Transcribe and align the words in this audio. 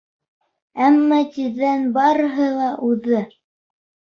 Әммә 0.85 1.19
тиҙҙән 1.35 1.85
барыһы 1.99 2.49
ла 2.57 2.71
уҙҙы. 2.89 3.25